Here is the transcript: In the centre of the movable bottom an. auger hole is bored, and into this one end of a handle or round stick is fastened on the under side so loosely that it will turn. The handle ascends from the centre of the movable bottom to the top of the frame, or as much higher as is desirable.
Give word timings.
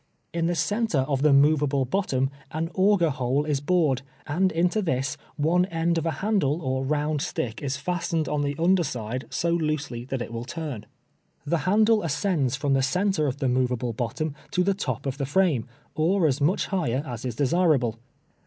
In 0.33 0.47
the 0.47 0.55
centre 0.55 1.01
of 1.07 1.21
the 1.21 1.31
movable 1.31 1.85
bottom 1.85 2.31
an. 2.49 2.71
auger 2.73 3.11
hole 3.11 3.45
is 3.45 3.59
bored, 3.61 4.01
and 4.25 4.51
into 4.51 4.81
this 4.81 5.15
one 5.35 5.65
end 5.65 5.99
of 5.99 6.07
a 6.07 6.11
handle 6.25 6.59
or 6.63 6.83
round 6.83 7.21
stick 7.21 7.61
is 7.61 7.77
fastened 7.77 8.27
on 8.27 8.41
the 8.41 8.55
under 8.57 8.83
side 8.83 9.25
so 9.29 9.51
loosely 9.51 10.03
that 10.05 10.19
it 10.23 10.33
will 10.33 10.43
turn. 10.43 10.87
The 11.45 11.59
handle 11.69 12.01
ascends 12.01 12.55
from 12.55 12.73
the 12.73 12.81
centre 12.81 13.27
of 13.27 13.37
the 13.37 13.47
movable 13.47 13.93
bottom 13.93 14.33
to 14.49 14.63
the 14.63 14.73
top 14.73 15.05
of 15.05 15.19
the 15.19 15.27
frame, 15.27 15.67
or 15.93 16.25
as 16.25 16.41
much 16.41 16.65
higher 16.65 17.03
as 17.05 17.23
is 17.23 17.35
desirable. 17.35 17.99